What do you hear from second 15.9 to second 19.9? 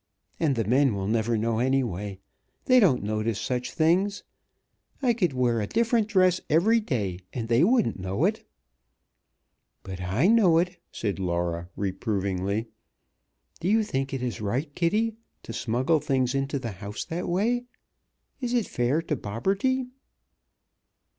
things into the house that way? Is it fair to Bobberty?"